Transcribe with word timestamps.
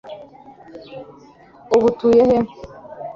ubu 1.75 1.85
utuye 1.89 2.21
he 2.29 2.37